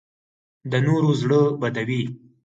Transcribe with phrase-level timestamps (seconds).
[0.71, 2.03] د نورو زړه بدوي